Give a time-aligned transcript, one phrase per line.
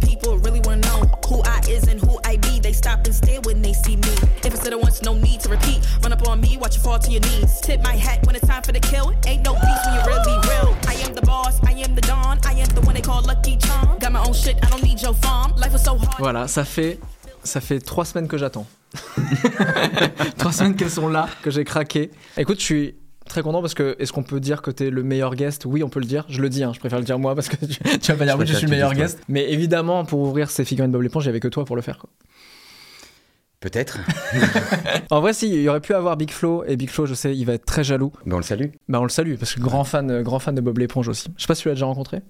[0.00, 2.60] People really wanna know who I is and who I be.
[2.60, 4.12] They stop and stare when they see me.
[4.44, 5.80] If it's at once, no need to repeat.
[6.02, 7.60] Run up on me, watch you fall to your knees.
[7.60, 9.12] Tip my hat when it's time for the kill.
[9.26, 10.76] Ain't no peace when you really real.
[10.88, 13.56] I am the boss, I am the dawn, I am the one they call Lucky
[13.56, 13.98] Charm.
[13.98, 15.52] Got my own shit, I don't need your farm.
[15.56, 16.18] Life was so hard.
[16.18, 16.98] Voilà, ça fait,
[17.44, 18.66] ça fait trois semaines que j'attends.
[20.38, 22.10] trois semaines qu'elles sont là, que j'ai craqué.
[22.36, 22.94] Écoute, je suis
[23.30, 25.64] très content parce que est-ce qu'on peut dire que t'es le meilleur guest?
[25.64, 26.24] Oui, on peut le dire.
[26.28, 28.24] Je le dis, hein, je préfère le dire moi parce que tu, tu vas pas
[28.26, 29.00] dire oui, je suis le meilleur toi.
[29.00, 29.20] guest.
[29.28, 31.82] Mais évidemment, pour ouvrir ces figurines Bob l'éponge, il y avait que toi pour le
[31.82, 31.98] faire.
[31.98, 32.10] quoi.
[33.60, 33.98] Peut-être.
[35.10, 37.36] En vrai, si, il y aurait pu avoir Big Flo et Big Flo, je sais,
[37.36, 38.12] il va être très jaloux.
[38.24, 38.68] Bon, on le salue.
[38.88, 41.30] Bah, on le salue parce que grand fan, euh, grand fan de Bob l'éponge aussi.
[41.36, 42.20] Je sais pas si tu l'as déjà rencontré.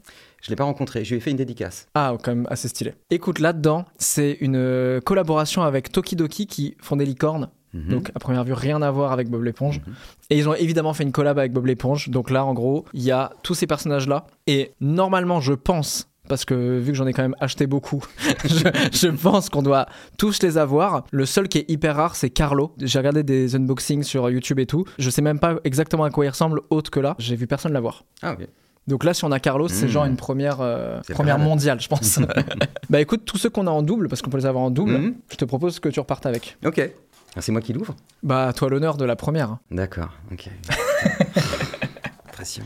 [0.42, 1.04] Je l'ai pas rencontré.
[1.04, 1.86] Je lui ai fait une dédicace.
[1.94, 2.94] Ah, quand même assez stylé.
[3.10, 7.50] Écoute, là-dedans, c'est une euh, collaboration avec Tokidoki qui font des licornes.
[7.74, 7.88] Mhm.
[7.88, 9.80] Donc, à première vue, rien à voir avec Bob l'éponge.
[9.86, 9.94] Mhm.
[10.30, 12.08] Et ils ont évidemment fait une collab avec Bob l'éponge.
[12.08, 14.26] Donc là, en gros, il y a tous ces personnages-là.
[14.46, 18.02] Et normalement, je pense, parce que vu que j'en ai quand même acheté beaucoup,
[18.44, 19.86] je, je pense qu'on doit
[20.18, 21.04] tous les avoir.
[21.10, 22.72] Le seul qui est hyper rare, c'est Carlo.
[22.80, 24.84] J'ai regardé des unboxings sur YouTube et tout.
[24.98, 27.14] Je sais même pas exactement à quoi il ressemble, autre que là.
[27.18, 28.04] J'ai vu personne l'avoir.
[28.22, 28.46] Ah, ok.
[28.86, 29.90] Donc là, si on a Carlos, c'est Mm.
[29.90, 32.18] genre une première, euh, première mondiale, je pense.
[32.90, 34.92] bah écoute, tous ceux qu'on a en double, parce qu'on peut les avoir en double,
[34.92, 35.14] Mhm.
[35.30, 36.56] je te propose que tu repartes avec.
[36.64, 36.90] Ok.
[37.36, 39.58] Ah, c'est moi qui l'ouvre Bah, toi l'honneur de la première.
[39.70, 40.10] D'accord.
[40.32, 40.48] Ok.
[42.32, 42.64] Pression.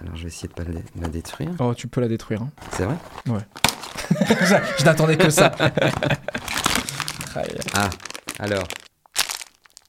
[0.00, 1.50] Alors, je vais essayer de pas la, la détruire.
[1.58, 2.42] Oh, tu peux la détruire.
[2.42, 2.50] hein.
[2.72, 2.96] C'est vrai
[4.78, 5.52] je n'attendais que ça.
[7.34, 7.54] Aïe.
[7.74, 7.88] Ah,
[8.40, 8.64] alors.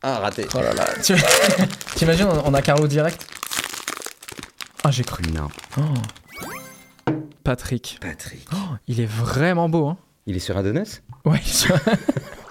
[0.03, 0.46] Ah, raté.
[0.53, 0.86] oh là là.
[1.03, 1.16] Tu-
[1.96, 3.26] T'imagines, on on a Carlo direct?
[4.84, 5.24] Ah, j'ai cru.
[5.34, 5.47] Non.
[5.78, 7.12] Oh.
[7.44, 7.97] Patrick.
[8.02, 8.47] Patrick.
[8.53, 9.97] Oh, il est vraiment beau, hein.
[10.28, 11.80] Il est sur un donuts Ouais, il est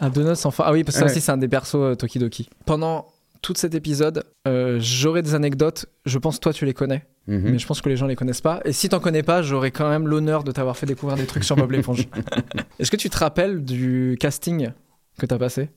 [0.01, 0.65] un donuts enfin.
[0.67, 2.49] Ah oui, parce que ça aussi, c'est un des persos euh, Tokidoki.
[2.67, 3.07] Pendant
[3.43, 5.87] tout cet épisode, euh, j'aurai des anecdotes.
[6.05, 7.05] Je pense, toi, tu les connais.
[7.27, 7.53] Mhm.
[7.53, 8.61] mais je pense que les gens les connaissent pas.
[8.65, 11.45] Et si t'en connais pas, j'aurais quand même l'honneur de t'avoir fait découvrir des trucs
[11.45, 12.09] sur Bob l'éponge.
[12.81, 14.71] Est-ce que tu te rappelles du casting
[15.19, 15.69] que t'as passé?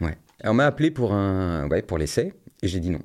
[0.00, 0.16] Ouais.
[0.44, 3.00] On m'a appelé pour un, ouais, pour l'essai et j'ai dit non.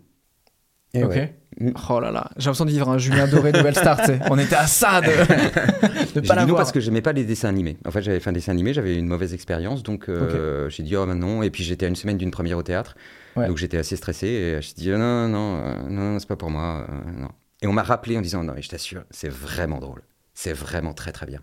[0.94, 1.12] Et Ok.
[1.12, 1.36] ouais.
[1.60, 1.72] Mm.
[1.90, 4.00] Oh là là, j'ai l'impression de vivre un Julien Doré Nouvelle Star.
[4.30, 5.08] On était à ça de,
[6.22, 6.58] de pas l'avoir.
[6.58, 7.78] parce que j'aimais pas les dessins animés.
[7.86, 10.96] En fait, j'avais fait un dessin animé, j'avais une mauvaise expérience, donc euh, j'ai dit
[10.96, 11.44] oh ben non.
[11.44, 12.96] Et puis j'étais à une semaine d'une première au théâtre,
[13.36, 13.48] Ouais.
[13.48, 14.28] donc j'étais assez stressé.
[14.28, 16.86] Et j'ai dit oh, non non euh, non, non c'est pas pour moi.
[16.90, 17.30] euh, non.
[17.62, 20.02] Et on m'a rappelé en disant non mais je t'assure, c'est vraiment drôle,
[20.34, 21.42] c'est vraiment très très bien.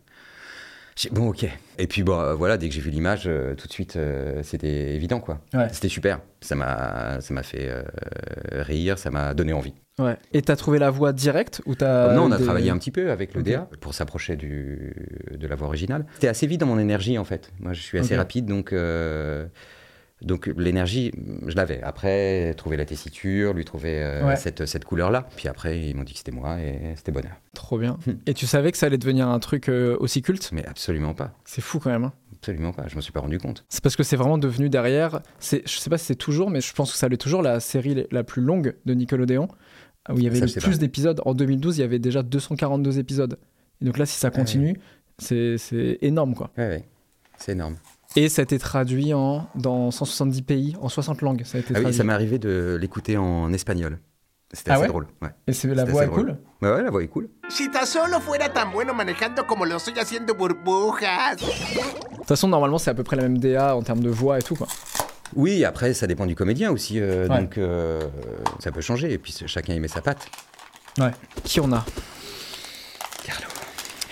[1.12, 1.46] Bon ok.
[1.78, 4.42] Et puis bon euh, voilà, dès que j'ai vu l'image, euh, tout de suite euh,
[4.42, 5.40] c'était évident quoi.
[5.52, 5.68] Ouais.
[5.70, 6.20] C'était super.
[6.40, 7.82] Ça m'a ça m'a fait euh,
[8.52, 9.74] rire, ça m'a donné envie.
[9.98, 10.16] Ouais.
[10.32, 12.90] Et t'as trouvé la voix directe ou t'as non, on a des- travaillé un petit
[12.90, 13.42] peu avec le.
[13.42, 14.94] DA pour s'approcher du,
[15.30, 16.06] de la voix originale.
[16.14, 17.50] C'était assez vite dans mon énergie en fait.
[17.60, 18.72] Moi, je suis assez rapide, donc,
[20.22, 21.12] donc l'énergie,
[21.46, 21.82] je l'avais.
[21.82, 24.36] Après, trouver la tessiture, lui trouver euh, Ouais.
[24.36, 25.28] cette, cette couleur-là.
[25.36, 27.34] Puis après, ils m'ont dit que c'était moi et c'était bonheur.
[27.54, 27.98] Trop bien.
[28.06, 28.12] Hmm.
[28.26, 30.50] Et tu savais que ça allait devenir un truc euh, aussi culte?
[30.52, 31.34] Mais absolument pas.
[31.44, 32.04] C'est fou quand même.
[32.04, 32.12] hein.
[32.34, 32.84] Absolument pas.
[32.88, 33.64] Je m'en suis pas rendu compte.
[33.68, 35.20] C'est parce que c'est vraiment devenu derrière.
[35.40, 38.06] Je sais pas si c'est toujours, mais je pense que ça l'est toujours la série
[38.10, 39.48] la plus longue de Nickelodeon,
[40.10, 41.20] où il y avait Ça, le plus d'épisodes.
[41.24, 43.38] En 2012, il y avait déjà 242 épisodes.
[43.82, 44.76] Et donc là, si ça continue,
[45.18, 46.50] c'est, c'est énorme quoi.
[46.56, 46.84] Ouais, ouais.
[47.38, 47.76] C'est énorme.
[48.16, 51.42] Et ça a été traduit en, dans 170 pays, en 60 langues.
[51.44, 53.98] Ça a été Ah oui, ça m'est arrivé de l'écouter en espagnol.
[54.52, 55.06] C'était Ah assez ouais drôle.
[55.20, 55.28] Ouais.
[55.46, 56.26] Et c'est, la voix est assez cool.
[56.26, 56.38] drôle.
[56.62, 57.28] Ouais, ouais, la voix est cool.
[57.48, 61.36] Si tan solo fuera tan bueno manejando como lo estoy haciendo burbujas.
[61.36, 64.38] De toute façon, normalement, c'est à peu près la même DA en termes de voix
[64.38, 64.68] et tout quoi.
[65.34, 67.00] Oui, après, ça dépend du comédien aussi.
[67.00, 67.40] euh, Ouais.
[67.40, 68.00] Donc, euh,
[68.60, 69.12] ça peut changer.
[69.12, 70.26] Et puis, chacun y met sa patte.
[70.98, 71.10] Ouais.
[71.44, 71.84] Qui on a?
[73.24, 73.46] Carlo.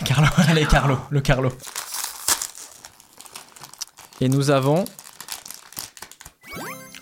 [0.04, 1.50] Carlo, allez Carlo, le Carlo.
[4.20, 4.84] Et nous avons...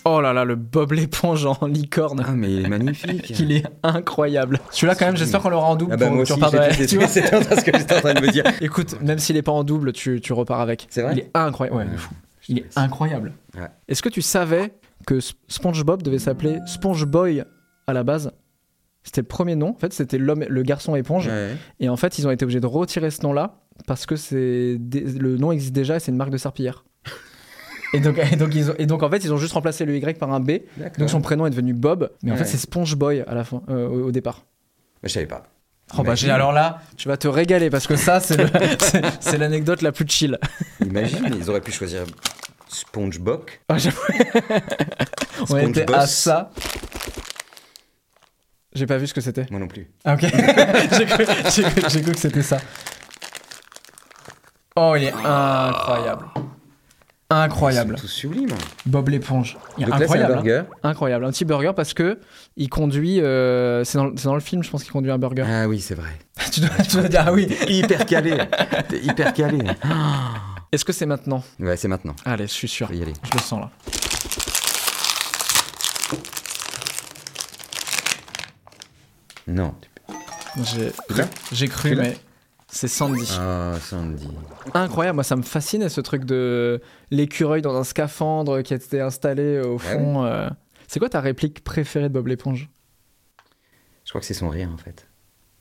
[0.04, 2.24] Oh là là, le Bob l'éponge en licorne.
[2.26, 3.30] Ah, mais il est magnifique.
[3.38, 4.58] Il est incroyable.
[4.72, 5.92] Celui-là quand même, j'espère qu'on l'aura en double.
[5.92, 8.42] Ah bah pour- moi tu aussi, j'étais- ce que j'étais en train de me dire.
[8.60, 10.88] Écoute, même s'il est pas en double, tu, tu repars avec.
[10.90, 11.76] C'est vrai Il est incroyable.
[11.78, 11.86] Ouais.
[12.48, 13.32] Il est incroyable.
[13.56, 13.68] Ouais.
[13.86, 14.74] Est-ce que tu savais
[15.06, 17.44] que SpongeBob devait s'appeler SpongeBoy
[17.86, 18.32] à la base?
[19.04, 19.68] C'était le premier nom.
[19.68, 21.28] En fait, c'était l'homme, le garçon éponge.
[21.28, 21.56] Ouais.
[21.78, 25.36] Et en fait, ils ont été obligés de retirer ce nom-là parce que c'est le
[25.36, 26.84] nom existe déjà et c'est une marque de serpillière.
[27.94, 29.96] Et donc, et, donc, ils ont- et donc, en fait, ils ont juste remplacé le
[29.96, 30.52] Y par un B.
[30.98, 32.10] Donc son prénom est devenu Bob.
[32.22, 34.44] Mais en fait, c'est Sponge Boy à la fin, euh, au, au départ.
[35.02, 35.44] Mais je savais pas.
[35.98, 38.36] Oh, bah, alors là, tu vas te régaler parce que ça, c'est
[39.38, 40.38] l'anecdote la plus chill.
[40.80, 42.04] Imagine, ils auraient pu choisir
[42.68, 43.42] SpongeBob.
[43.68, 43.76] Ah.
[45.50, 46.50] On était à ça.
[48.74, 49.44] J'ai pas vu ce que c'était.
[49.50, 49.90] Moi non plus.
[50.04, 50.20] Ah, ok.
[50.98, 52.58] j'ai cru, que c'était ça.
[54.76, 56.24] Oh, il est incroyable.
[57.32, 57.96] Incroyable.
[57.98, 58.54] Tous sublimes.
[58.86, 59.56] Bob l'éponge.
[59.80, 60.32] Incroyable.
[60.32, 60.36] hein.
[60.36, 60.62] burger.
[60.82, 61.24] Incroyable.
[61.24, 62.18] Un petit burger parce que
[62.56, 63.20] il conduit.
[63.20, 65.44] euh, c'est dans, le film, je pense qu'il conduit un burger.
[65.48, 66.10] Ah oui, c'est vrai.
[66.52, 67.48] tu, dois, tu dois dire, ah oui.
[67.68, 68.36] Hyper calé.
[68.88, 69.58] T'es hyper calé.
[70.72, 71.42] Est-ce que c'est maintenant?
[71.60, 72.14] Ouais, c'est maintenant.
[72.24, 72.92] Allez, je suis sûr.
[72.92, 73.12] Y aller.
[73.22, 73.70] Je le sens là.
[79.46, 79.74] Non.
[81.52, 82.16] J'ai cru, mais
[82.72, 83.28] c'est Sandy.
[83.38, 84.28] Ah, Sandy.
[84.74, 86.80] Incroyable, moi ça me fascinait ce truc de
[87.10, 90.24] l'écureuil dans un scaphandre qui était installé au fond.
[90.24, 90.48] euh.
[90.88, 92.68] C'est quoi ta réplique préférée de Bob l'éponge?
[94.04, 95.06] Je crois que c'est son rire en fait.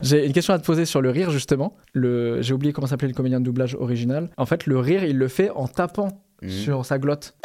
[0.02, 1.78] J'ai une question à te poser sur le rire justement.
[1.94, 2.42] Le...
[2.42, 4.30] J'ai oublié comment s'appelait le comédien de doublage original.
[4.38, 6.08] En fait, le rire, il le fait en tapant
[6.42, 6.50] Mhm.
[6.50, 7.36] sur sa glotte.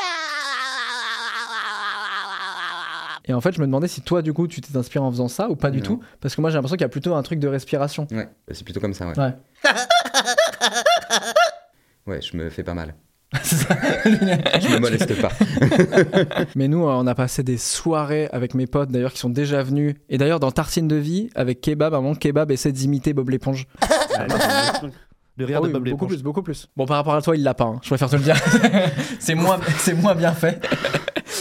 [3.28, 5.28] Et en fait, je me demandais si toi, du coup, tu t'es inspiré en faisant
[5.28, 5.84] ça ou pas du Non.
[5.84, 6.00] tout.
[6.20, 8.06] Parce que moi, j'ai l'impression qu'il y a plutôt un truc de respiration.
[8.12, 9.19] Ouais, c'est plutôt comme ça, ouais.
[9.19, 9.34] Ouais.
[12.06, 12.94] Ouais, je me fais pas mal.
[13.43, 13.76] C'est ça.
[14.05, 15.32] Je me moleste pas.
[16.55, 19.96] Mais nous, on a passé des soirées avec mes potes, d'ailleurs, qui sont déjà venus.
[20.08, 23.28] Et d'ailleurs, dans Tartine de vie, avec Kebab, à un moment, Kebab essaie d'imiter Bob
[23.31, 23.67] l'éponge.
[25.38, 26.08] Le rire Ah de oui, Bob beaucoup l'éponge.
[26.08, 26.69] plus, beaucoup plus.
[26.76, 28.37] Bon, par rapport à toi, il l'a pas, hein, je préfère te le dire.
[29.19, 30.64] c'est moins, c'est moins bien fait.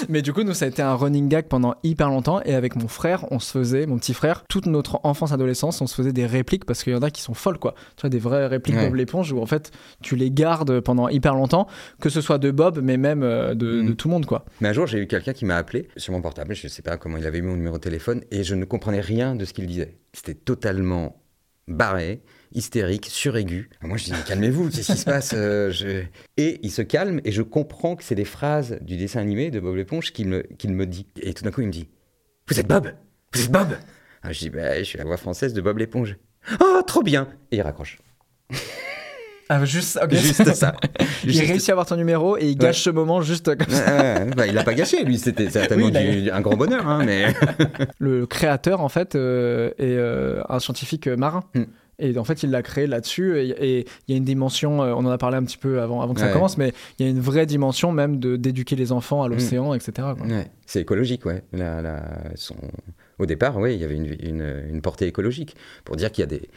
[0.10, 2.42] Mais du coup, nous, ça a été un running gag pendant hyper longtemps.
[2.44, 5.88] Et avec mon frère, on se faisait, mon petit frère, toute notre enfance, adolescence, on
[5.88, 7.74] se faisait des répliques parce qu'il y en a qui sont folles, quoi.
[7.96, 8.86] Tu vois, des vraies répliques Ouais.
[8.88, 9.72] Bob l'éponge où en fait,
[10.02, 11.68] tu les gardes pendant hyper longtemps,
[12.02, 13.88] que ce soit de Bob, mais même euh, de, Mm.
[13.88, 14.46] de tout le monde, quoi.
[14.62, 16.54] Mais un jour, j'ai eu quelqu'un qui m'a appelé sur mon portable.
[16.56, 19.02] Je sais pas comment il avait eu mon numéro de téléphone et je ne comprenais
[19.02, 19.98] rien de ce qu'il disait.
[20.14, 21.22] C'était totalement
[21.68, 22.22] barré,
[22.56, 23.70] hystérique, suraigu.
[23.80, 26.04] Alors Moi, je dis mais calmez-vous, qu'est-ce qui se passe Euh, je-
[26.38, 29.60] Et il se calme et je comprends que c'est des phrases du dessin animé de
[29.60, 31.06] Bob l'éponge qu'il me, qu'il me dit.
[31.22, 31.90] Et tout d'un coup, il me dit
[32.48, 32.90] Vous êtes Bob
[33.34, 33.68] Vous êtes Bob
[34.24, 36.18] Alors, Je dis bah, Je suis la voix française de Bob l'éponge.
[36.62, 37.98] Oh, trop bien Et il raccroche.
[39.50, 40.00] Ah, juste,
[40.54, 40.74] ça.
[41.24, 42.84] Il Juste- réussit à avoir ton numéro et il gâche Ouais.
[42.84, 44.26] ce moment juste comme ça.
[44.36, 47.34] Bah, il l'a pas gâché, lui, c'était certainement Oui, du- un grand bonheur, hein, mais.
[48.00, 51.44] Le créateur, en fait, euh, est euh, un scientifique marin.
[51.56, 51.64] Hmm.
[52.00, 53.40] Et en fait, il l'a créé là-dessus.
[53.40, 56.02] Et il y a une dimension, euh, on en a parlé un petit peu avant,
[56.02, 58.92] avant que ça commence, mais il y a une vraie dimension même de d'éduquer les
[58.92, 59.94] enfants à l'océan, etc.
[60.18, 60.28] quoi.
[60.28, 61.44] Ouais, c'est écologique, ouais.
[61.54, 62.04] La- la-
[62.36, 62.56] son-
[63.18, 65.56] Au départ, ouais, il y avait une, une- une portée écologique
[65.86, 66.50] pour dire qu'il y a des,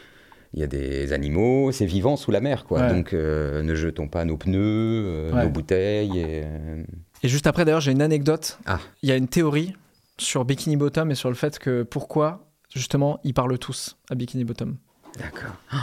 [0.55, 2.81] il y a des animaux, c'est vivant sous la mer, quoi.
[2.81, 2.89] Ouais.
[2.93, 5.45] Donc, euh, ne jetons pas nos pneus, euh, Ouais.
[5.45, 6.19] nos bouteilles.
[6.19, 6.83] Et, euh,
[7.23, 8.59] Et juste après, d'ailleurs, j'ai une anecdote.
[8.67, 8.81] Ah.
[9.03, 9.75] Il y a une théorie
[10.19, 14.43] sur Bikini Bottom et sur le fait que pourquoi, justement, ils parlent tous à Bikini
[14.45, 14.79] Bottom.
[15.19, 15.51] D'accord.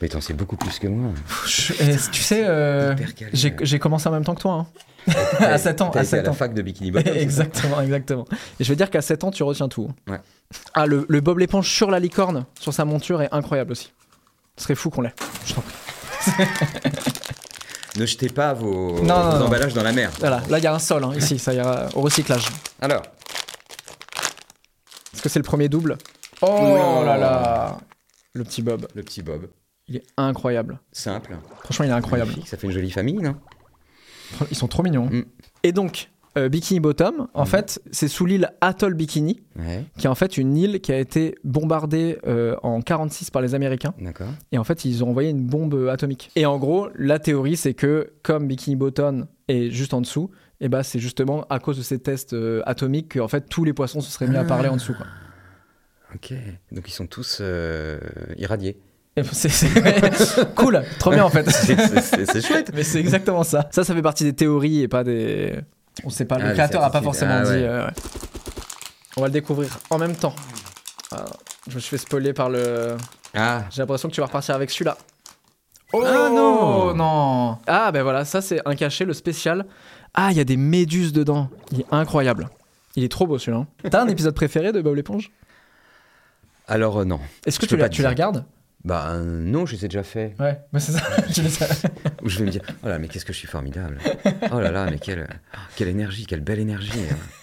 [0.00, 1.10] Mais t'en sais beaucoup plus que moi.
[1.44, 2.94] Je- et tu sais, euh,
[3.32, 4.52] j'ai commencé en même temps que toi.
[5.08, 5.12] hein.
[5.40, 5.86] à 7 ans.
[5.86, 6.34] À été à 7 la ans.
[6.34, 7.12] fac de Bikini Bottom.
[7.16, 8.24] exactement, exactement.
[8.60, 9.90] Et je vais dire qu'à 7 ans, tu retiens tout.
[10.06, 10.20] Ouais.
[10.74, 13.92] Ah, le, le Bob l'éponge sur la licorne, sur sa monture, est incroyable aussi.
[14.56, 15.14] Ce serait fou qu'on l'ait.
[15.46, 16.44] Je t'en prie.
[17.96, 19.46] Ne jetez pas vos, Non, non, vos non.
[19.46, 20.10] emballages dans la mer.
[20.20, 22.46] Voilà, là, il y a un sol, hein, ici, ça ira au recyclage.
[22.80, 23.02] Alors,
[25.12, 25.96] Est-ce que c'est le premier double?
[26.42, 27.78] Oh là là
[28.38, 29.48] Le petit Bob, le petit Bob,
[29.88, 30.78] il est incroyable.
[30.92, 31.36] simple.
[31.64, 32.30] Franchement, il est incroyable.
[32.30, 33.34] magnifique, Ça fait une jolie famille, non?
[34.50, 35.06] Ils sont trop mignons.
[35.06, 35.24] Mm.
[35.62, 37.46] Et donc, euh, Bikini Bottom, en Mm.
[37.46, 40.98] fait, c'est sous l'île Atoll Bikini, Ouais, qui est en fait une île qui a
[40.98, 43.94] été bombardée euh, en 46 par les Américains.
[44.00, 44.28] d'accord.
[44.52, 46.30] Et en fait, ils ont envoyé une bombe atomique.
[46.36, 50.30] Et en gros, la théorie, c'est que comme Bikini Bottom est juste en dessous,
[50.60, 53.62] et bah c'est justement à cause de ces tests euh, atomiques que en fait tous
[53.64, 54.92] les poissons se seraient mis à parler en dessous.
[54.94, 55.06] Quoi.
[56.14, 56.32] Ok.
[56.72, 57.98] Donc ils sont tous euh,
[58.36, 58.78] irradiés.
[59.32, 59.74] C'est-
[60.54, 61.48] cool, trop bien en fait.
[61.50, 62.70] C'est- chouette.
[62.74, 63.68] Mais c'est exactement ça.
[63.72, 65.54] Ça, ça fait partie des théories et pas des.
[66.04, 66.36] On sait pas.
[66.36, 67.50] Ah, Le les créateur a pas forcément Ah, dit.
[67.50, 67.56] ouais.
[67.64, 67.92] euh, ouais.
[69.16, 70.34] On va le découvrir en même temps.
[71.10, 71.24] Ah,
[71.68, 72.96] je me suis fait spoiler par le.
[73.34, 74.96] Ah, J'ai l'impression que tu vas repartir avec celui-là.
[75.92, 76.94] Oh Ah, non.
[76.94, 79.66] non Ah ben voilà, ça c'est un cachet, le spécial.
[80.14, 81.50] Ah, il y a des méduses dedans.
[81.72, 82.48] Il est incroyable.
[82.94, 83.66] Il est trop beau celui-là.
[83.90, 85.30] T'as un épisode préféré de Bob l'éponge?
[86.68, 87.20] Alors euh, non.
[87.46, 88.44] Est-ce que tu, la- les regardes?
[88.84, 90.34] Bah euh, non, je les ai déjà fait.
[90.38, 91.00] Ouais, bah c'est ça.
[92.24, 93.98] je vais me dire, oh là, mais qu'est-ce que je suis formidable.
[94.52, 95.28] Oh là là, mais quelle,
[95.74, 96.92] quelle énergie, quelle belle énergie.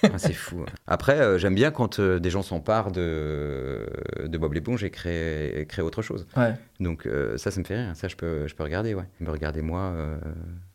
[0.03, 0.09] hein.
[0.13, 0.63] Ah, c'est fou.
[0.87, 3.85] Après, euh, j'aime bien quand euh, des gens s'emparent de,
[4.23, 6.25] de Bob l'éponge et créent, créent autre chose.
[6.37, 6.53] ouais.
[6.79, 7.91] Donc euh, ça, ça me fait rire.
[7.95, 9.05] Ça, je peux, je peux regarder, ouais.
[9.19, 9.93] Me regarder moi,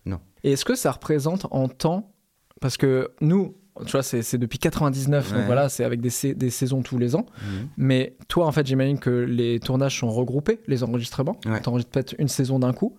[0.05, 0.21] non.
[0.45, 2.13] Et est-ce que ça représente en temps?
[2.61, 6.83] Parce que nous, tu vois, c'est depuis 99, donc voilà, c'est avec des, des saisons
[6.83, 7.27] tous les ans.
[7.77, 11.39] Mais toi, en fait, j'imagine que les tournages sont regroupés, les enregistrements.
[11.47, 11.61] Ouais.
[11.61, 12.97] T'enregistres peut-être une saison d'un coup.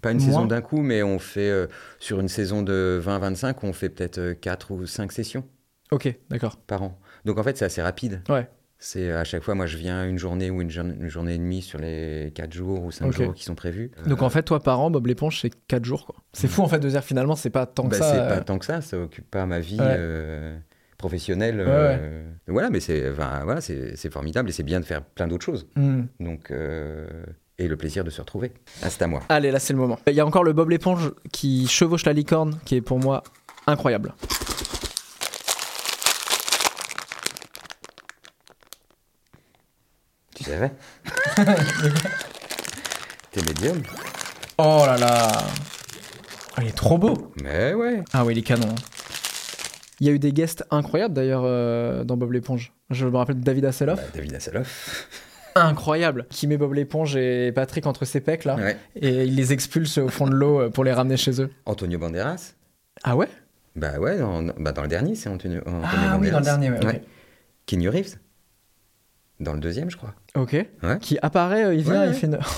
[0.00, 0.26] Pas une Moins.
[0.26, 1.66] saison d'un coup, mais on fait euh,
[1.98, 5.44] sur une saison de 20-25, on fait peut-être 4 ou 5 sessions
[5.90, 6.56] Ok, d'accord.
[6.56, 6.98] par an.
[7.24, 8.22] Donc en fait, c'est assez rapide.
[8.28, 8.48] Ouais.
[8.80, 11.38] C'est à chaque fois, moi je viens une journée ou une, jour- une journée et
[11.38, 13.12] demie sur les 4 jours ou 5 Ok.
[13.16, 13.90] jours qui sont prévus.
[14.06, 16.14] Donc Euh, en fait, toi, par an, Bob l'éponge, c'est 4 jours, quoi.
[16.32, 18.12] C'est fou, en fait, de dire finalement, c'est pas tant que bah, ça.
[18.12, 19.84] c'est euh, pas tant que ça, ça occupe pas ma vie Ouais.
[19.98, 20.56] euh,
[20.96, 21.56] professionnelle.
[21.58, 25.02] Ouais, euh, Voilà, mais c'est enfin, voilà, c'est c'est formidable et c'est bien de faire
[25.02, 25.66] plein d'autres choses.
[25.74, 26.02] hmm.
[26.20, 27.08] Donc, euh,
[27.58, 28.52] et le plaisir de se retrouver.
[28.82, 29.22] Ah, c'est à moi.
[29.28, 29.98] Allez, là, c'est le moment.
[30.06, 33.24] Il y a encore le Bob l'éponge qui chevauche la licorne, qui est pour moi
[33.66, 34.14] incroyable.
[40.50, 40.72] Savais
[43.32, 43.82] T'es médium
[44.58, 45.28] Oh là là
[46.56, 48.02] Ah, Il est trop beau Mais ouais.
[48.12, 48.74] Ah oui, il est canon.
[50.00, 52.72] Il y a eu des guests incroyables d'ailleurs euh, dans Bob l'éponge.
[52.90, 53.96] Je me rappelle de David Hasselhoff.
[54.00, 55.08] Bah, David Hasselhoff.
[55.54, 58.54] Incroyable Qui met Bob l'éponge et Patrick entre ses pecs là.
[58.56, 58.76] Ouais.
[58.96, 61.50] Et il les expulse au fond de l'eau euh, pour les ramener chez eux.
[61.66, 62.52] Antonio Banderas.
[63.02, 63.28] Ah ouais?
[63.76, 66.58] Bah ouais, dans, bah dans le dernier, c'est Antonio, Antonio Ah oui, dans le Banderas.
[66.58, 66.96] dernier, ouais.
[66.96, 67.00] ok.
[67.66, 68.16] Keanu Reeves.
[69.40, 70.14] Dans le deuxième, je crois.
[70.34, 70.52] Ok.
[70.52, 70.98] Ouais.
[71.00, 72.38] Qui apparaît, euh, il vient, Ouais, il fait une.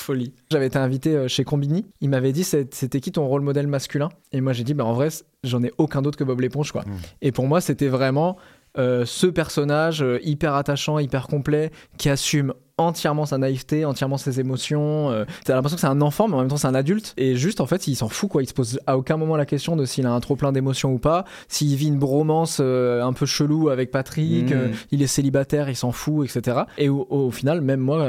[0.00, 0.32] Folie.
[0.50, 1.84] J'avais été invité euh, chez Combini.
[2.00, 4.08] Il m'avait dit c'était qui ton rôle modèle masculin?
[4.32, 5.08] Et moi j'ai dit bah en vrai
[5.44, 6.82] j'en ai aucun d'autre que Bob l'éponge quoi.
[6.82, 6.96] Mm.
[7.22, 8.36] Et pour moi c'était vraiment
[8.78, 14.40] euh, ce personnage euh, hyper attachant, hyper complet, qui assume entièrement sa naïveté, entièrement ses
[14.40, 15.10] émotions.
[15.10, 15.26] euh.
[15.44, 17.12] T'as l'impression que c'est un enfant mais en même temps c'est un adulte.
[17.18, 18.42] Et juste en fait il s'en fout quoi.
[18.42, 20.92] Il se pose à aucun moment la question de s'il a un trop plein d'émotions
[20.94, 21.24] ou pas.
[21.48, 24.54] S'il vit une bromance euh, un peu chelou avec Patrick, Mm.
[24.54, 26.60] euh, il est célibataire, il s'en fout, etc.
[26.78, 28.06] Et au, au final même moi...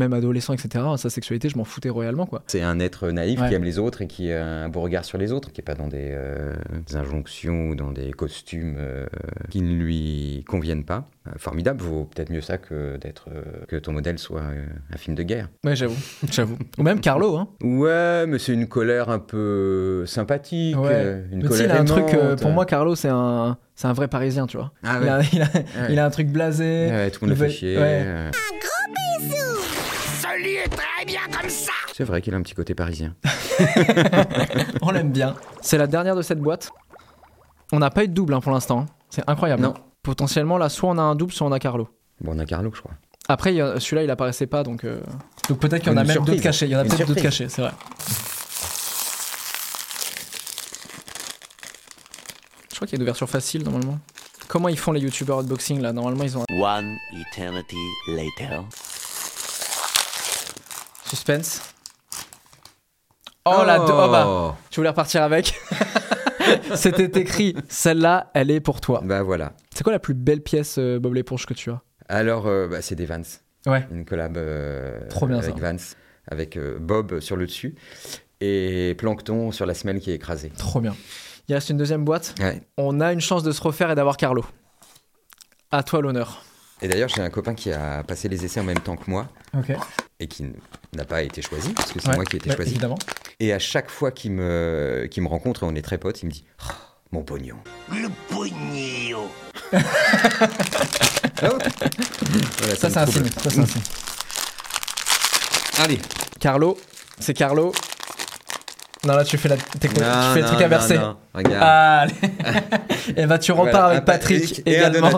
[0.00, 2.42] euh, même adolescent, etc., sa sexualité, je m'en foutais royalement, quoi.
[2.46, 3.48] C'est un être naïf Ouais.
[3.48, 5.64] qui aime les autres et qui a un beau regard sur les autres, qui n'est
[5.64, 6.54] pas dans des, euh,
[6.86, 9.06] des injonctions ou dans des costumes euh,
[9.50, 11.08] qui ne lui conviennent pas.
[11.28, 14.96] Euh, formidable, vaut peut-être mieux ça que d'être euh, que ton modèle soit euh, un
[14.96, 15.48] film de guerre.
[15.64, 15.96] Ouais, j'avoue,
[16.30, 16.56] j'avoue.
[16.78, 17.48] Ou même Carlo, hein.
[17.62, 20.88] Ouais, mais c'est une colère un peu sympathique, Ouais.
[20.92, 23.86] euh, une Mais colère il a un truc, euh, pour moi, Carlo, c'est un, c'est
[23.86, 24.72] un vrai Parisien, tu vois.
[24.82, 25.24] Ah il, a, ouais.
[25.32, 25.64] il, a, Ouais.
[25.90, 26.88] il a un truc blasé.
[26.90, 27.76] Ouais, tout le monde le fait chier.
[27.76, 28.02] ouais.
[28.06, 28.30] euh.
[31.00, 31.72] Salut est très bien comme ça.
[31.94, 33.14] C'est vrai qu'il a un petit côté parisien.
[34.82, 35.34] On l'aime bien.
[35.62, 36.70] C'est la dernière de cette boîte.
[37.72, 38.80] On n'a pas eu de double hein, pour l'instant.
[38.80, 38.86] hein.
[39.08, 39.62] C'est incroyable.
[39.62, 39.74] Non.
[40.02, 41.88] Potentiellement, là, soit on a un double, soit on a Carlo.
[42.20, 42.92] Bon, on a Carlo, je crois.
[43.28, 44.84] Après, celui-là, il apparaissait pas, donc.
[44.84, 45.00] euh,
[45.48, 46.66] Donc peut-être qu'il y en a même d'autres cachés.
[46.66, 47.72] Il y en a peut-être d'autres cachés, c'est vrai.
[52.70, 53.98] Je crois qu'il y a une ouverture facile normalement.
[54.48, 55.92] Comment ils font les youtubeurs unboxing là?
[55.92, 56.96] Normalement, ils ont un One
[57.30, 57.76] eternity
[58.08, 58.62] later.
[61.10, 61.60] Suspense.
[63.44, 65.54] Oh, la deux- oh bah, tu voulais repartir avec
[66.74, 67.56] C'était écrit.
[67.68, 69.00] Celle-là, elle est pour toi.
[69.04, 69.52] Bah voilà.
[69.74, 71.80] C'est quoi la plus belle pièce euh, Bob l'éponge que tu as?
[72.08, 73.22] Alors, euh, bah, c'est des Vans.
[73.66, 73.86] Ouais.
[73.90, 75.72] Une collab euh, Trop bien, avec ça.
[75.72, 75.76] Vans,
[76.28, 77.74] avec Bob sur le dessus
[78.40, 80.50] et Plankton sur la semelle qui est écrasée.
[80.56, 80.94] Trop bien.
[81.48, 82.34] Il reste une deuxième boîte.
[82.40, 82.62] Ouais.
[82.78, 84.44] On a une chance de se refaire et d'avoir Carlo.
[85.70, 86.42] À toi l'honneur.
[86.82, 89.28] Et d'ailleurs, j'ai un copain qui a passé les essais en même temps que moi
[89.56, 89.72] Ok.
[90.18, 90.46] et qui
[90.94, 92.70] n'a pas été choisi, parce que c'est moi qui ai été choisi.
[92.72, 92.98] Évidemment.
[93.38, 96.44] Et à chaque fois qu'il me, rencontre, et on est très potes, il me dit
[96.62, 96.72] Oh,
[97.12, 97.56] Mon pognon.
[97.90, 99.28] Le pognon.
[101.40, 103.30] Voilà, Ça, c'est un signe.
[103.42, 103.82] Ça, c'est un signe.
[105.78, 105.98] Allez.
[106.38, 106.78] Carlo,
[107.18, 107.72] c'est Carlo.
[109.06, 110.98] Non, là, tu fais, la technique, tu Non, fais le truc inversé.
[110.98, 111.16] non.
[111.32, 112.10] Regarde.
[112.12, 112.12] Allez.
[113.16, 115.08] et bah, tu repars Voilà, avec Patrick et, également.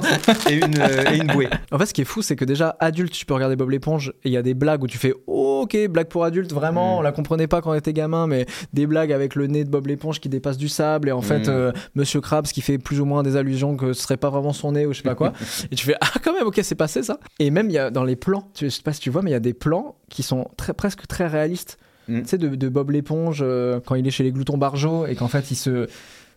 [0.48, 1.48] et, une, euh, et une bouée.
[1.72, 4.10] En fait, ce qui est fou, c'est que déjà, adulte, tu peux regarder Bob l'éponge
[4.22, 6.96] et il y a des blagues où tu fais oh, Ok, blague pour adulte, vraiment,
[6.96, 6.98] Mm.
[6.98, 9.70] on la comprenait pas quand on était gamin, mais des blagues avec le nez de
[9.70, 11.50] Bob l'éponge qui dépasse du sable et en fait, Mm.
[11.50, 14.52] euh, Monsieur Krabs qui fait plus ou moins des allusions que ce serait pas vraiment
[14.52, 15.32] son nez ou je sais pas quoi.
[15.72, 17.18] et tu fais Ah, quand même, ok, c'est passé ça.
[17.40, 19.22] Et même, il y a dans les plans, tu- je sais pas si tu vois,
[19.22, 21.78] mais il y a des plans qui sont très, presque très réalistes.
[22.09, 22.23] Mm.
[22.23, 25.28] Tu sais, de, Bob l'éponge euh, quand il est chez les gloutons barjots et qu'en
[25.28, 25.88] fait, il se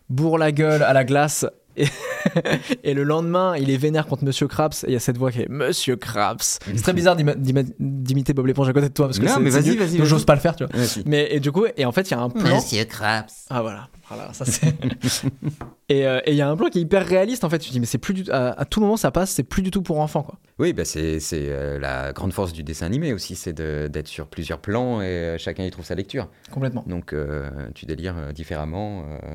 [0.08, 1.46] bourre la gueule à la glace.
[1.76, 1.86] Et,
[2.84, 5.30] et le lendemain, il est vénère contre Monsieur Krabs et il y a cette voix
[5.30, 6.40] qui est Monsieur Krabs.
[6.40, 9.50] C'est très bizarre d'imiter Bob l'éponge à côté de toi parce que Non, c'est mais
[9.50, 10.74] vas-y, nul, vas-y, j'ose pas le faire, tu vois.
[11.06, 12.60] Mais et du coup, et en fait, il y a un plan.
[12.88, 13.26] Krabs.
[13.50, 14.66] Ah voilà, voilà, ça c'est.
[15.88, 17.58] et euh, et il y a un plan qui est hyper réaliste en fait.
[17.58, 19.62] Tu te dis mais c'est plus du à, à tout moment ça passe, c'est plus
[19.62, 20.38] du tout pour enfants quoi.
[20.58, 24.26] Oui, bah c'est c'est, euh, la grande force du dessin animé aussi, c'est d'être sur
[24.26, 26.28] plusieurs plans et euh, chacun y trouve sa lecture.
[26.50, 26.84] Complètement.
[26.86, 29.34] Donc euh, tu délires différemment euh,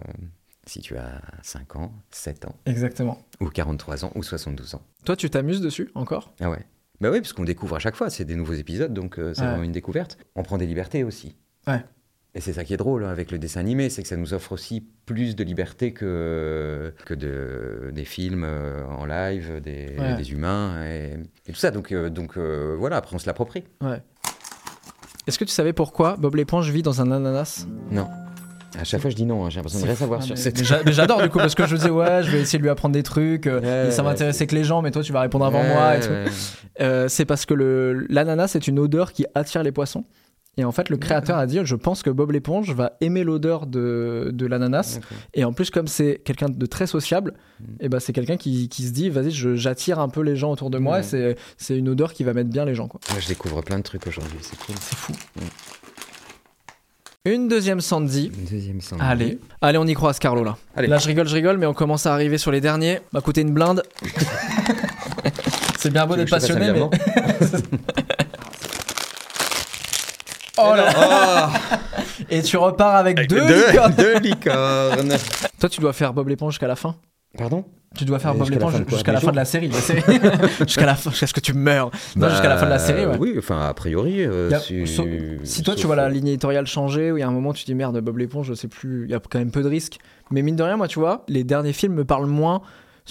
[0.68, 3.18] si tu as 5 ans, 7 ans, Exactement.
[3.40, 4.82] ou 43 ans, ou 72 ans.
[5.06, 6.34] Toi, tu t'amuses dessus encore?
[6.40, 6.66] Ah ouais.
[7.00, 9.42] Bah oui, parce qu'on découvre à chaque fois, c'est des nouveaux épisodes, donc euh, c'est
[9.42, 9.48] Ouais.
[9.48, 10.18] vraiment une découverte.
[10.36, 11.36] On prend des libertés aussi.
[11.68, 11.84] Ouais.
[12.34, 14.34] Et c'est ça qui est drôle hein, avec le dessin animé, c'est que ça nous
[14.34, 20.16] offre aussi plus de liberté que, que de, des films euh, en live, des, Ouais.
[20.16, 21.72] des humains et, et tout ça.
[21.72, 23.64] Donc, euh, donc euh, voilà, après on se l'approprie.
[23.82, 24.02] Ouais.
[25.28, 27.66] Est-ce que tu savais pourquoi Bob l'éponge vit dans un ananas?
[27.92, 28.08] Non.
[28.80, 30.42] À chaque fois, je dis non, hein, j'ai l'impression de rien savoir Ah, sur mais-
[30.42, 30.58] cette.
[30.60, 32.64] mais j'a- mais J'adore du coup parce que je disais ouais, je vais essayer de
[32.64, 33.48] lui apprendre des trucs.
[33.48, 35.92] euh, Ouais, ça m'intéressait que les gens, mais toi tu vas répondre avant Ouais, moi
[35.98, 36.26] ouais.
[36.80, 40.06] Euh, c'est parce que le- l'ananas c'est une odeur qui attire les poissons.
[40.58, 43.68] Et en fait, le créateur a dit Je pense que Bob l'éponge va aimer l'odeur
[43.68, 45.00] de, de l'ananas.
[45.34, 47.64] Et en plus, comme c'est quelqu'un de très sociable, Mm.
[47.80, 50.52] et ben c'est quelqu'un qui, qui se dit Vas-y, je- j'attire un peu les gens
[50.52, 51.00] autour de moi.
[51.00, 52.88] Et c'est- c'est une odeur qui va mettre bien les gens.
[52.90, 53.00] Quoi.
[53.12, 54.76] Moi, je découvre plein de trucs aujourd'hui, c'est cool.
[54.80, 55.14] C'est fou.
[55.38, 55.42] Mm.
[57.24, 58.32] Une deuxième Sandy.
[58.36, 58.98] Une deuxième sang.
[59.00, 60.58] Allez, allez, on y croise, Carlo là.
[60.76, 60.88] Allez.
[60.88, 63.00] Là, je rigole, je rigole, mais on commence à arriver sur les derniers.
[63.14, 63.84] M'a coûté une blinde.
[65.78, 66.82] c'est bien beau d'être passionné, mais.
[70.64, 71.52] Oh là là
[72.30, 73.96] Et tu repars avec deux, licornes.
[73.96, 75.18] deux licornes.
[75.60, 76.96] Toi, tu dois faire Bob l'éponge jusqu'à la fin.
[77.38, 79.68] Pardon Tu dois faire Bob l'éponge jusqu'à la fin de la série.
[79.70, 80.02] de la série.
[80.62, 81.92] jusqu'à la fin, jusqu'à ce que tu meurs.
[82.16, 83.12] Non, jusqu'à la fin de la série, ouais.
[83.14, 84.24] Bah, Oui, enfin, a priori.
[84.24, 84.60] euh, a-
[85.46, 87.66] si, toi tu vois la ligne éditoriale changer, où il y a un moment tu
[87.66, 89.98] dis merde, Bob l'éponge, je sais plus, il y a quand même peu de risques.
[90.32, 92.62] Mais mine de rien, moi tu vois, les derniers films me parlent moins,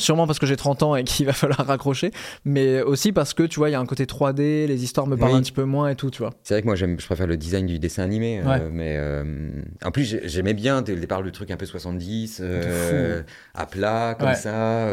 [0.00, 2.11] sûrement parce que j'ai 30 ans et qu'il va falloir raccrocher,
[2.45, 5.16] mais aussi parce que tu vois, il y a un côté 3D, les histoires me
[5.16, 5.38] parlent Oui.
[5.38, 6.30] un petit peu moins et tout, tu vois.
[6.42, 8.42] C'est vrai que moi, j'aime, je préfère le design du dessin animé.
[8.45, 9.50] euh, mais euh,
[9.85, 13.23] en plus, j'ai- j'aimais bien dès le départ le truc un peu 70, euh,
[13.54, 14.35] à plat, comme Ouais.
[14.35, 14.87] ça,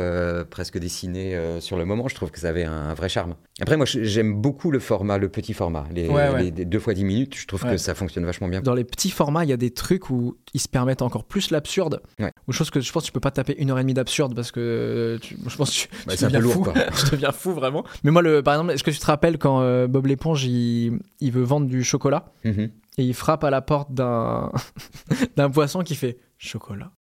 [0.49, 2.07] presque dessiné sur le moment.
[2.07, 3.35] Je trouve que ça avait un, un vrai charme.
[3.61, 5.85] Après, moi, j'aime beaucoup le format, le petit format.
[5.93, 8.61] Les, Ouais, les- deux fois 10 minutes, je trouve que ça fonctionne vachement bien.
[8.61, 11.51] Dans les petits formats, il y a des trucs où ils se permettent encore plus
[11.51, 12.01] l'absurde.
[12.47, 14.35] Ou chose que je pense que tu peux pas taper une heure et demie d'absurde
[14.35, 16.63] parce que tu- je pense que tu, Bah, tu deviens lourd, fou.
[16.63, 16.73] quoi.
[17.05, 17.83] tu deviens fou vraiment.
[18.03, 20.99] Mais moi, le, par exemple, est-ce que tu te rappelles quand euh, Bob l'éponge il,
[21.19, 22.69] il veut vendre du chocolat Mhm.
[22.97, 24.51] et il frappe à la porte d'un
[25.37, 26.91] d'un poisson qui fait chocolat,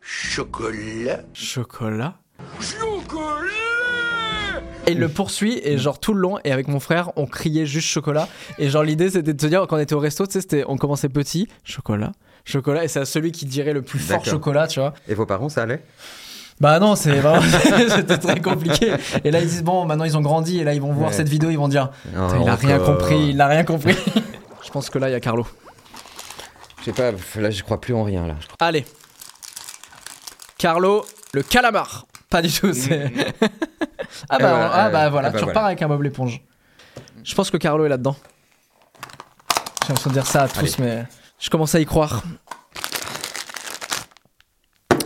[0.00, 1.22] Chocolat.
[1.32, 2.14] chocolat,
[4.86, 7.64] Et il le poursuit et genre tout le long et avec mon frère on criait
[7.64, 10.32] juste chocolat et genre l'idée c'était de se dire quand on était au resto tu
[10.32, 12.12] sais c'était on commençait petit chocolat
[12.44, 15.24] chocolat et c'est à celui qui dirait le plus fort chocolat tu vois Et vos
[15.24, 15.82] parents, ça allait?
[16.60, 17.42] Bah non c'est vraiment
[17.88, 18.92] c'était très compliqué.
[19.24, 20.60] Et là ils disent bon maintenant ils ont grandi.
[20.60, 21.16] Et là ils vont voir Ouais.
[21.16, 23.96] cette vidéo ils vont dire Putain, il a rien compris il a rien compris.
[24.64, 25.46] Je pense que là il y a Carlo.
[26.80, 28.34] Je sais pas, là, je crois plus en rien, là.
[28.60, 28.84] allez.
[30.58, 32.06] Carlo le calamar.
[32.30, 33.04] Pas du tout c'est
[34.28, 35.46] ah bah, Eh voilà, ah euh, bah voilà ah bah tu voilà.
[35.46, 36.40] repars avec un Bob l'éponge
[37.22, 38.16] je pense que Carlo est là-dedans.
[39.82, 41.04] J'ai l'impression de dire ça à tous mais
[41.38, 42.22] je commence à y croire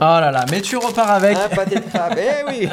[0.00, 1.36] Oh là là, mais tu repars avec.
[1.40, 2.68] Ah, pâté de crabe, eh oui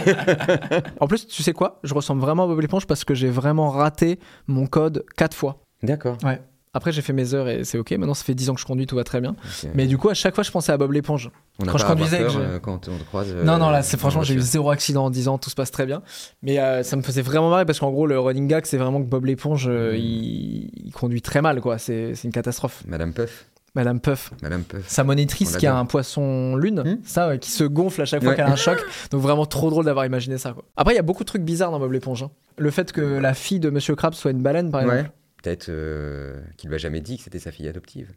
[1.00, 1.80] En plus, tu sais quoi?
[1.84, 5.58] Je ressemble vraiment à Bob l'éponge parce que j'ai vraiment raté mon code 4 fois.
[5.82, 6.18] D'accord.
[6.24, 6.40] Ouais.
[6.76, 7.92] Après, j'ai fait mes heures et c'est ok.
[7.92, 9.36] Maintenant, ça fait 10 ans que je conduis, tout va très bien.
[9.74, 11.32] Mais du coup, à chaque fois, je pensais à Bob l'éponge.
[11.60, 13.28] On quand je conduisais, peur, que euh, quand on te croise.
[13.32, 15.50] euh, non, non, là, c'est en franchement, j'ai eu zéro accident en 10 ans, tout
[15.50, 16.04] se passe très bien.
[16.44, 19.00] Mais euh, ça me faisait vraiment marrer parce qu'en gros, le running gag, c'est vraiment
[19.02, 19.96] que Bob l'éponge, euh, Mm.
[19.96, 20.72] il...
[20.88, 21.78] il conduit très mal, quoi.
[21.78, 22.84] C'est c'est une catastrophe.
[22.86, 23.48] Madame Puff.
[23.76, 24.32] Madame Puff.
[24.42, 24.88] Madame Puff.
[24.88, 28.06] Sa monitrice On qui a un poisson lune, Hmm ça, ouais, qui se gonfle à
[28.06, 28.36] chaque fois Ouais.
[28.36, 28.80] qu'elle a un choc.
[29.12, 30.54] Donc vraiment trop drôle d'avoir imaginé ça.
[30.54, 30.64] Quoi.
[30.78, 32.24] Après, il y a beaucoup de trucs bizarres dans Bob l'éponge.
[32.24, 32.32] hein.
[32.58, 35.00] Le fait que la fille de Monsieur Krabs soit une baleine, par Ouais.
[35.00, 35.12] exemple.
[35.44, 38.14] Peut-être euh, qu'il lui a jamais dit que c'était sa fille adoptive.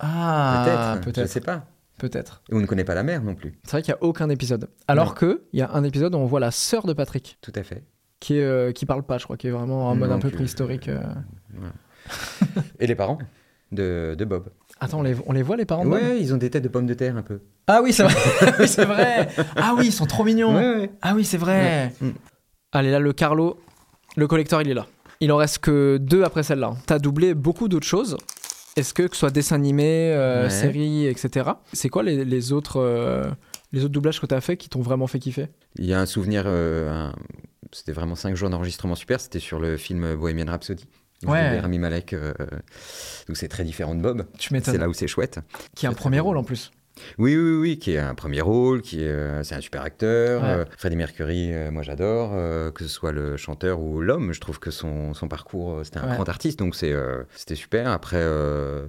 [0.00, 1.04] Ah, peut-être.
[1.04, 1.28] Je peut-être.
[1.30, 1.66] sais pas.
[1.98, 2.42] Peut-être.
[2.50, 3.58] Et on ne connaît pas la mère non plus.
[3.64, 4.68] C'est vrai qu'il n'y a aucun épisode.
[4.86, 5.12] Alors Non.
[5.14, 7.64] que il y a un épisode où on voit la sœur de Patrick, Tout à
[7.64, 7.82] fait.
[8.20, 10.18] qui, est, euh, qui parle pas, je crois, qui est vraiment en mode Non un
[10.20, 10.36] peu plus.
[10.36, 10.88] préhistorique.
[10.88, 11.00] euh.
[12.78, 13.18] Et les parents
[13.72, 14.48] de, de Bob.
[14.80, 16.68] Attends, on les, on les voit les parents de Ouais, ils ont des têtes de
[16.68, 17.40] pommes de terre un peu.
[17.66, 18.14] Ah oui, c'est vrai.
[18.60, 19.28] oui, c'est vrai.
[19.56, 20.54] Ah oui, ils sont trop mignons.
[20.56, 20.90] ouais.
[21.02, 21.92] Ah oui, c'est vrai.
[22.00, 22.08] Ouais.
[22.08, 22.12] Mm.
[22.72, 23.58] Allez, là, le Carlo,
[24.16, 24.86] le collector, il est là.
[25.20, 26.74] Il en reste que deux après celle-là.
[26.86, 28.16] T'as doublé beaucoup d'autres choses.
[28.76, 31.50] Est-ce que, que ce soit dessin animé, euh, série, etc.
[31.72, 33.24] C'est quoi les, les autres, euh,
[33.72, 35.46] les autres doublages que t'as fait qui t'ont vraiment fait kiffer?
[35.76, 37.14] Il y a un souvenir, euh, un-
[37.72, 40.84] c'était vraiment cinq jours d'enregistrement super, c'était sur le film Bohemian Rhapsody.
[41.26, 41.58] Ouais.
[41.60, 42.32] Rami Malek, euh,
[43.26, 44.24] donc c'est très différent de Bob.
[44.38, 44.76] Tu C'est m'étonnes.
[44.78, 45.40] là où c'est chouette.
[45.74, 46.70] Qui a un c'est premier rôle en plus.
[47.16, 50.42] Oui, oui, oui, qui est un premier rôle, qui est, euh, c'est un super acteur.
[50.42, 50.48] Ouais.
[50.48, 54.40] Euh, Freddie Mercury, euh, moi j'adore, euh, que ce soit le chanteur ou l'homme, je
[54.40, 56.14] trouve que son, son parcours, euh, c'était un Ouais.
[56.14, 57.88] grand artiste, donc c'est, euh, c'était super.
[57.88, 58.86] Après, euh,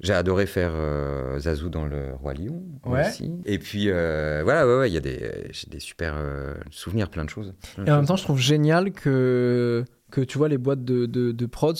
[0.00, 3.06] j'ai adoré faire euh, Zazou dans le Roi Lion Ouais.
[3.06, 3.30] aussi.
[3.44, 7.24] Et puis euh, voilà, ouais, il y a des, j'ai des super euh, souvenirs, plein
[7.26, 7.52] de choses.
[7.74, 11.06] plein Et en même temps, je trouve génial que, que tu vois, les boîtes de,
[11.06, 11.76] de, de prod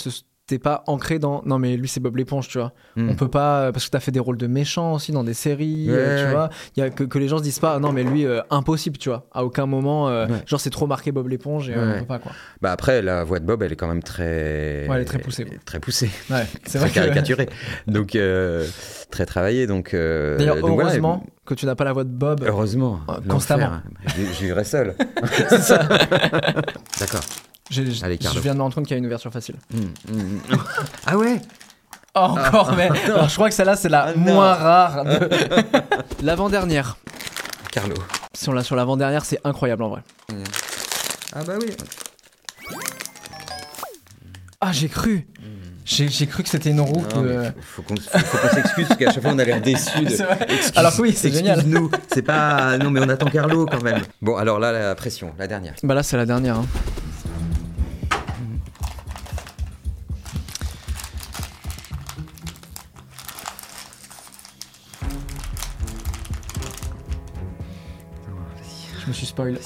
[0.47, 3.09] t'es pas ancré dans non mais lui c'est Bob l'éponge tu vois Hmm.
[3.11, 5.87] on peut pas parce que t'as fait des rôles de méchants aussi dans des séries
[5.89, 6.31] euh, tu ouais.
[6.33, 8.41] vois il y a que, que les gens se disent pas non mais lui euh,
[8.51, 10.43] impossible tu vois à aucun moment euh, Ouais.
[10.47, 13.39] genre c'est trop marqué Bob l'éponge et on peut pas quoi Bah après, la voix
[13.39, 14.89] de Bob, elle est quand même très.
[14.89, 15.55] Ouais, elle est très poussée, quoi.
[15.65, 16.11] Très poussée.
[16.31, 17.49] ouais c'est Très vrai que caricaturée.
[17.87, 18.19] donc,
[19.11, 19.69] très travaillée.
[19.69, 20.67] Donc, d'ailleurs voilà.
[20.83, 22.99] heureusement que tu n'as pas la voix de Bob Heureusement.
[23.29, 23.71] Constamment.
[24.17, 24.95] Je, vivrais seul.
[25.49, 25.79] C'est ça.
[26.99, 27.23] D'accord.
[28.03, 29.79] Allez, je viens de me rendre compte qu'il y a une ouverture facile Mm,
[30.13, 30.41] mm, mm.
[31.07, 31.41] ah ouais
[32.17, 35.29] Oh, encore mais alors, je crois que celle-là c'est la Ah, moins rare de-
[36.25, 36.97] l'avant-dernière
[37.71, 37.95] Carlo.
[38.35, 40.03] si on l'a sur l'avant-dernière c'est incroyable en vrai
[41.33, 41.69] Ah bah oui.
[44.61, 45.27] ah j'ai cru
[45.85, 49.23] j'ai j'ai cru que c'était une roue mais faut, faut qu'on s'excuse parce qu'à chaque
[49.23, 49.69] fois on a l'air de-.
[49.71, 50.23] Excuse-
[50.77, 51.59] Alors oui, c'est génial.
[51.59, 51.91] Excuse-nous.
[52.13, 52.77] C'est pas.
[52.79, 54.03] Non, mais on attend Carlo quand même.
[54.23, 55.75] Bon, alors là, la pression, la dernière.
[55.83, 56.59] Bah là c'est la dernière.
[56.59, 56.67] hein.
[69.11, 69.57] Me suis spoil.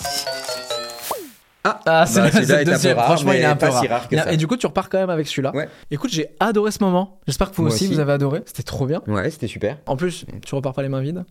[1.67, 2.97] Ah, c'est bah, le- celui-là c'est est le un peu deuxième.
[2.99, 3.83] rare, Franchement, il est un peu pas rare.
[3.83, 4.33] si rare que Et- ça.
[4.33, 5.53] Et du coup, tu repars quand même avec celui-là.
[5.55, 5.69] Ouais.
[5.91, 7.21] Écoute, j'ai adoré ce moment.
[7.27, 7.95] J'espère que vous aussi, aussi.
[7.95, 8.43] vous avez adoré.
[8.45, 9.01] C'était trop bien.
[9.07, 9.79] Ouais, c'était super.
[9.87, 11.25] En plus, tu repars pas les mains vides.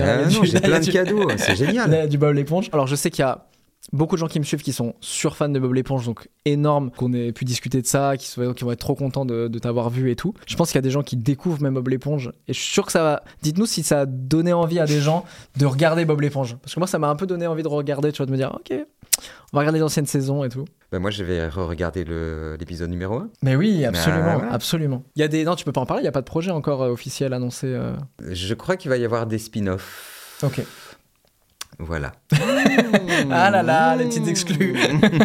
[0.00, 1.88] Ah j'ai plein de cadeaux, c'est génial.
[1.92, 2.70] Il y a du Bob l'éponge.
[2.72, 3.44] Alors, je sais qu'il y a
[3.92, 6.90] beaucoup de gens qui me suivent qui sont sur fans de Bob l'éponge, donc énorme
[6.90, 10.10] qu'on ait pu discuter de ça, qui, vont être trop contents de, de t'avoir vu
[10.10, 10.34] et tout.
[10.46, 12.72] Je pense qu'il y a des gens qui découvrent même Bob l'éponge, et je suis
[12.72, 13.22] sûr que ça va.
[13.42, 15.24] Dites-nous si ça a donné envie à des gens
[15.56, 18.12] de regarder Bob l'éponge, parce que moi, ça m'a un peu donné envie de regarder,
[18.12, 18.76] tu vois, de me dire, ok,
[19.52, 20.64] on va regarder les anciennes saisons et tout.
[20.92, 22.04] Bah, moi, je vais re-regarder
[22.58, 23.30] l'épisode numéro 1.
[23.42, 24.52] Mais oui, absolument, voilà.
[24.52, 25.02] absolument.
[25.16, 26.02] Il y a des, non, tu peux pas en parler.
[26.02, 27.66] Il y a pas de projet encore euh, officiel annoncé.
[27.68, 27.94] euh.
[28.20, 30.38] Je crois qu'il va y avoir des spin-offs.
[30.42, 30.60] Ok.
[31.78, 32.12] Voilà.
[33.30, 34.76] Ah là là, les petites exclus.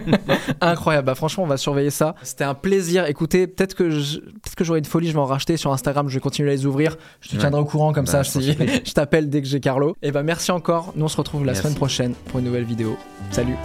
[0.62, 1.06] Incroyable.
[1.06, 2.15] Bah, franchement, on va surveiller ça.
[2.23, 3.06] C'était un plaisir.
[3.06, 5.08] Écoutez, peut-être que je- peut-être que j'aurai une folie.
[5.08, 6.10] Je vais en racheter sur Instagram.
[6.10, 6.97] Je vais continuer à les ouvrir.
[7.21, 7.39] Je te Ouais.
[7.39, 8.23] tiendrai au courant comme ça.
[8.23, 8.51] Bah, Je, je
[8.86, 9.95] je t'appelle dès que j'ai Carlo.
[10.01, 10.91] Et bah merci encore.
[10.95, 11.62] Nous on se retrouve la Merci.
[11.63, 12.97] semaine prochaine pour une nouvelle vidéo.
[13.32, 13.56] Salut.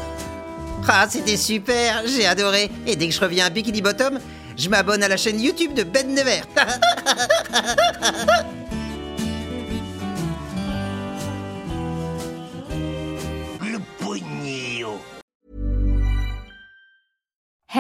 [0.89, 2.71] Ah, c'était super, j'ai adoré.
[2.87, 4.21] Et dès que je reviens à Bikini Bottom,
[4.57, 6.47] je m'abonne à la chaîne YouTube de Ben Nevers.